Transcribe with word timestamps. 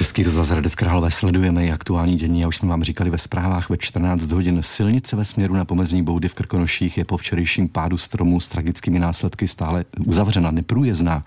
Český 0.00 0.22
rozhlas 0.22 0.48
Hradec 0.48 0.74
Králové 0.74 1.10
sledujeme 1.10 1.66
i 1.66 1.72
aktuální 1.72 2.16
dění 2.16 2.44
a 2.44 2.48
už 2.48 2.56
jsme 2.56 2.68
vám 2.68 2.82
říkali 2.82 3.10
ve 3.10 3.18
zprávách 3.18 3.70
ve 3.70 3.76
14 3.76 4.32
hodin. 4.32 4.58
Silnice 4.62 5.16
ve 5.16 5.24
směru 5.24 5.54
na 5.54 5.64
pomezní 5.64 6.02
boudy 6.02 6.28
v 6.28 6.34
Krkonoších 6.34 6.98
je 6.98 7.04
po 7.04 7.16
včerejším 7.16 7.68
pádu 7.68 7.98
stromu 7.98 8.40
s 8.40 8.48
tragickými 8.48 8.98
následky 8.98 9.48
stále 9.48 9.84
uzavřena, 10.06 10.50
neprůjezdná. 10.50 11.24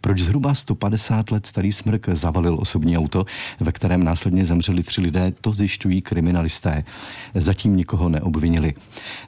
Proč 0.00 0.20
zhruba 0.20 0.54
150 0.54 1.30
let 1.30 1.46
starý 1.46 1.72
smrk 1.72 2.08
zavalil 2.12 2.56
osobní 2.60 2.98
auto, 2.98 3.26
ve 3.60 3.72
kterém 3.72 4.04
následně 4.04 4.46
zemřeli 4.46 4.82
tři 4.82 5.00
lidé, 5.00 5.32
to 5.40 5.52
zjišťují 5.52 6.02
kriminalisté. 6.02 6.84
Zatím 7.34 7.76
nikoho 7.76 8.08
neobvinili. 8.08 8.74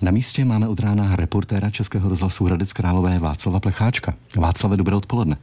Na 0.02 0.10
místě 0.10 0.44
máme 0.44 0.68
od 0.68 0.80
rána 0.80 1.16
reportéra 1.16 1.70
Českého 1.70 2.08
rozhlasu 2.08 2.44
Hradec 2.44 2.72
Králové 2.72 3.18
Václava 3.18 3.60
Plecháčka. 3.60 4.14
Václave, 4.36 4.76
dobré 4.76 4.96
odpoledne. 4.96 5.36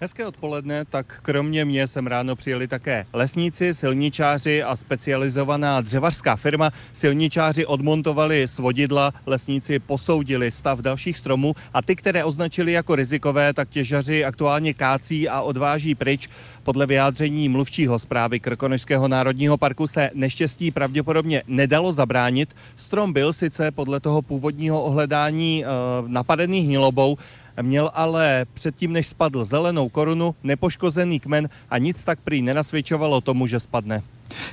Hezké 0.00 0.26
odpoledne, 0.26 0.84
tak 0.84 1.18
kromě 1.22 1.64
mě 1.64 1.86
sem 1.86 2.06
ráno 2.06 2.36
přijeli 2.36 2.68
také 2.68 3.04
lesníci, 3.12 3.74
silničáři 3.74 4.62
a 4.62 4.76
specializovaná 4.76 5.80
dřevařská 5.80 6.36
firma. 6.36 6.70
Silničáři 6.92 7.66
odmontovali 7.66 8.48
svodidla, 8.48 9.12
lesníci 9.26 9.78
posoudili 9.78 10.50
stav 10.50 10.78
dalších 10.78 11.18
stromů 11.18 11.54
a 11.74 11.82
ty, 11.82 11.96
které 11.96 12.24
označili 12.24 12.72
jako 12.72 12.94
rizikové, 12.94 13.52
tak 13.52 13.68
těžaři 13.68 14.24
aktuálně 14.24 14.74
kácí 14.74 15.28
a 15.28 15.40
odváží 15.40 15.94
pryč. 15.94 16.28
Podle 16.62 16.86
vyjádření 16.86 17.48
mluvčího 17.48 17.98
zprávy 17.98 18.40
Krkonožského 18.40 19.08
národního 19.08 19.56
parku 19.56 19.86
se 19.86 20.10
neštěstí 20.14 20.70
pravděpodobně 20.70 21.42
nedalo 21.46 21.92
zabránit. 21.92 22.56
Strom 22.76 23.12
byl 23.12 23.32
sice 23.32 23.70
podle 23.70 24.00
toho 24.00 24.22
původního 24.22 24.82
ohledání 24.82 25.64
e, 25.64 25.68
napadený 26.06 26.60
hnilobou, 26.60 27.18
Měl 27.62 27.90
ale 27.94 28.46
předtím, 28.54 28.92
než 28.92 29.06
spadl 29.06 29.44
zelenou 29.44 29.88
korunu, 29.88 30.34
nepoškozený 30.42 31.20
kmen 31.20 31.48
a 31.70 31.78
nic 31.78 32.04
tak 32.04 32.18
prý 32.20 32.42
nenasvědčovalo 32.42 33.20
tomu, 33.20 33.46
že 33.46 33.60
spadne. 33.60 34.02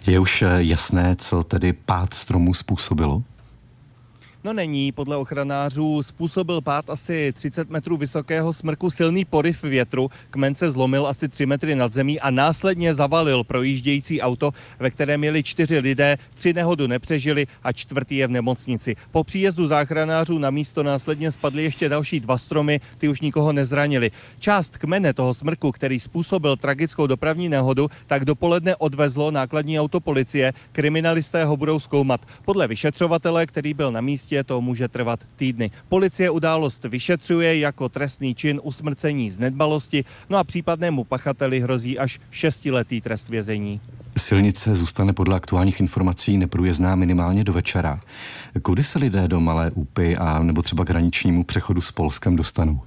Je 0.07 0.19
už 0.19 0.41
eh, 0.41 0.47
jasné, 0.57 1.15
co 1.15 1.43
tedy 1.43 1.73
pád 1.73 2.13
stromu 2.13 2.53
způsobilo? 2.53 3.23
No 4.45 4.53
není, 4.53 4.91
podle 4.91 5.17
ochranářů 5.17 6.03
způsobil 6.03 6.61
pád 6.61 6.89
asi 6.89 7.33
30 7.35 7.69
metrů 7.69 7.97
vysokého 7.97 8.53
smrku 8.53 8.89
silný 8.89 9.25
poryv 9.25 9.63
větru, 9.63 10.11
kmen 10.29 10.55
se 10.55 10.71
zlomil 10.71 11.07
asi 11.07 11.29
3 11.29 11.45
metry 11.45 11.75
nad 11.75 11.93
zemí 11.93 12.19
a 12.19 12.29
následně 12.29 12.93
zavalil 12.93 13.43
projíždějící 13.43 14.21
auto, 14.21 14.51
ve 14.79 14.89
kterém 14.89 15.19
měli 15.19 15.43
čtyři 15.43 15.79
lidé, 15.79 16.15
tři 16.35 16.53
nehodu 16.53 16.87
nepřežili 16.87 17.47
a 17.63 17.71
čtvrtý 17.71 18.17
je 18.17 18.27
v 18.27 18.31
nemocnici. 18.31 18.95
Po 19.11 19.23
příjezdu 19.23 19.67
záchranářů 19.67 20.37
na 20.39 20.49
místo 20.49 20.83
následně 20.83 21.31
spadly 21.31 21.63
ještě 21.63 21.89
další 21.89 22.19
dva 22.19 22.37
stromy, 22.37 22.79
ty 22.97 23.09
už 23.09 23.21
nikoho 23.21 23.53
nezranili. 23.53 24.11
Část 24.39 24.77
kmene 24.77 25.13
toho 25.13 25.33
smrku, 25.33 25.71
který 25.71 25.99
způsobil 25.99 26.57
tragickou 26.57 27.07
dopravní 27.07 27.49
nehodu, 27.49 27.89
tak 28.07 28.25
dopoledne 28.25 28.75
odvezlo 28.75 29.31
nákladní 29.31 29.79
auto 29.79 29.99
policie. 29.99 30.53
Kriminalisté 30.71 31.45
ho 31.45 31.57
budou 31.57 31.79
zkoumat. 31.79 32.21
Podle 32.45 32.67
vyšetřovatele, 32.67 33.45
který 33.45 33.73
byl 33.73 33.91
na 33.91 34.01
místě, 34.01 34.32
místě 34.33 34.43
to 34.43 34.61
může 34.61 34.87
trvat 34.87 35.19
týdny. 35.35 35.71
Policie 35.89 36.29
událost 36.29 36.83
vyšetřuje 36.83 37.59
jako 37.59 37.89
trestný 37.89 38.35
čin 38.35 38.59
usmrcení 38.63 39.31
z 39.31 39.39
nedbalosti, 39.39 40.05
no 40.29 40.37
a 40.37 40.43
případnému 40.43 41.03
pachateli 41.03 41.59
hrozí 41.59 41.99
až 41.99 42.19
šestiletý 42.31 43.01
trest 43.01 43.29
vězení. 43.29 43.79
Silnice 44.17 44.75
zůstane 44.75 45.13
podle 45.13 45.35
aktuálních 45.35 45.79
informací 45.79 46.37
neprůjezdná 46.37 46.95
minimálně 46.95 47.43
do 47.43 47.53
večera. 47.53 47.99
Kudy 48.63 48.83
se 48.83 48.99
lidé 48.99 49.27
do 49.27 49.39
Malé 49.39 49.71
Úpy 49.71 50.17
a 50.17 50.39
nebo 50.43 50.61
třeba 50.61 50.85
k 50.85 50.89
hraničnímu 50.89 51.43
přechodu 51.43 51.81
s 51.81 51.91
Polskem 51.91 52.35
dostanou? 52.35 52.81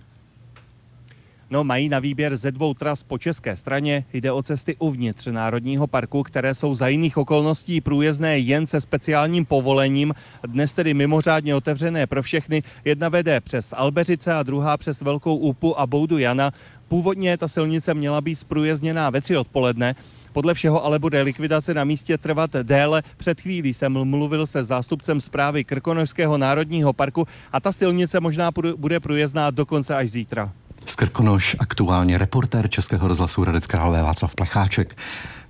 No, 1.50 1.64
mají 1.64 1.88
na 1.88 1.98
výběr 1.98 2.36
ze 2.36 2.52
dvou 2.52 2.74
tras 2.74 3.02
po 3.02 3.18
české 3.18 3.56
straně. 3.56 4.04
Jde 4.12 4.32
o 4.32 4.42
cesty 4.42 4.76
uvnitř 4.78 5.26
Národního 5.26 5.86
parku, 5.86 6.22
které 6.22 6.54
jsou 6.54 6.74
za 6.74 6.88
jiných 6.88 7.16
okolností 7.16 7.80
průjezdné 7.80 8.38
jen 8.38 8.66
se 8.66 8.80
speciálním 8.80 9.44
povolením. 9.44 10.14
Dnes 10.46 10.74
tedy 10.74 10.94
mimořádně 10.94 11.54
otevřené 11.54 12.06
pro 12.06 12.22
všechny. 12.22 12.62
Jedna 12.84 13.08
vede 13.08 13.40
přes 13.40 13.74
Albeřice 13.76 14.34
a 14.34 14.42
druhá 14.42 14.76
přes 14.76 15.00
Velkou 15.00 15.36
Úpu 15.36 15.80
a 15.80 15.86
Boudu 15.86 16.18
Jana. 16.18 16.52
Původně 16.88 17.36
ta 17.38 17.48
silnice 17.48 17.94
měla 17.94 18.20
být 18.20 18.34
zprůjezdněná 18.34 19.10
ve 19.10 19.20
tři 19.20 19.36
odpoledne. 19.36 19.94
Podle 20.32 20.54
všeho 20.54 20.84
ale 20.84 20.98
bude 20.98 21.22
likvidace 21.22 21.74
na 21.74 21.84
místě 21.84 22.18
trvat 22.18 22.50
déle. 22.62 23.02
Před 23.16 23.40
chvílí 23.40 23.74
jsem 23.74 24.04
mluvil 24.04 24.46
se 24.46 24.64
zástupcem 24.64 25.20
zprávy 25.20 25.64
Krkonožského 25.64 26.38
národního 26.38 26.92
parku 26.92 27.26
a 27.52 27.60
ta 27.60 27.72
silnice 27.72 28.20
možná 28.20 28.50
bude 28.76 29.00
průjezdná 29.00 29.50
dokonce 29.50 29.94
až 29.94 30.10
zítra. 30.10 30.52
Krkonoš 30.96 31.56
aktuálně 31.58 32.18
reportér 32.18 32.68
Českého 32.68 33.08
rozhlasu 33.08 33.42
Hradec 33.42 33.66
Králové 33.66 34.02
Václav 34.02 34.34
Plecháček. 34.34 34.96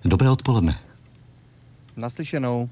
Dobré 0.05 0.31
odpoledne. 0.31 0.79
Naslyšenou. 1.97 2.71